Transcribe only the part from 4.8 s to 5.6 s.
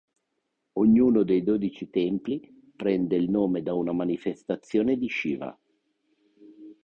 di Shiva.